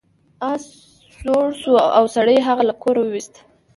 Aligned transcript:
اس 0.51 0.63
زوړ 1.23 1.47
شو 1.61 1.73
او 1.97 2.03
سړي 2.15 2.37
هغه 2.47 2.63
له 2.69 2.73
کوره 2.83 3.01
وویست. 3.03 3.35